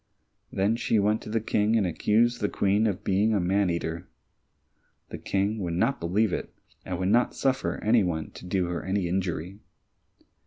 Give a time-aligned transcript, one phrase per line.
[0.51, 4.07] Then she went to the King and accused the Queen of being a man eater.
[5.09, 6.51] The King would not believe it,
[6.83, 9.59] and would not suffer any one to do her any injury.